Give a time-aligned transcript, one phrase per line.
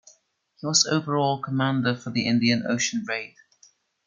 [0.59, 3.35] He was overall commander for the Indian Ocean Raid.